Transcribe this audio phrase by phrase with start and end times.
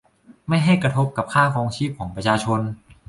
[0.47, 2.59] ไม่ให้กระทบกับค่าครองชีพของประชาชน